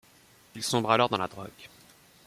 Il 0.55 0.63
sombre 0.63 0.89
alors 0.91 1.09
dans 1.09 1.17
la 1.19 1.27
drogue. 1.27 1.51